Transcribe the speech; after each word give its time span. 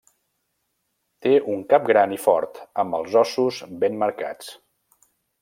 Té 1.25 1.33
un 1.55 1.61
cap 1.73 1.85
gran 1.89 2.15
i 2.15 2.17
fort 2.23 2.57
amb 2.85 2.99
els 3.01 3.19
ossos 3.23 3.61
ben 3.85 4.01
marcats. 4.07 4.51